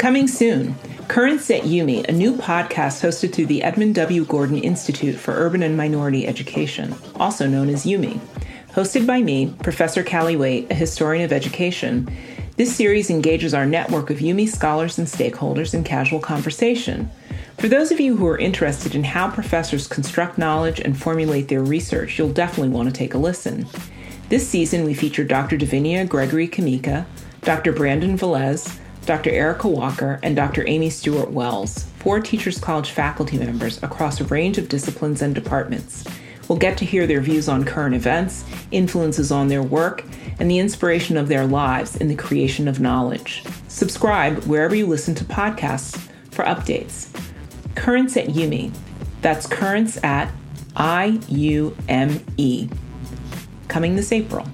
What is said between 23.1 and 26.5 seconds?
a listen. This season, we feature Dr. Davinia Gregory